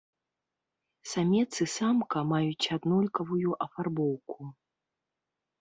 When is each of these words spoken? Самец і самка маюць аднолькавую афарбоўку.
Самец 1.11 1.51
і 1.65 1.67
самка 1.75 2.17
маюць 2.31 2.71
аднолькавую 2.79 3.49
афарбоўку. 3.67 4.53